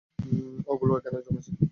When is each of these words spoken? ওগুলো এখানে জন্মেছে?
ওগুলো 0.67 0.91
এখানে 0.99 1.17
জন্মেছে? 1.25 1.51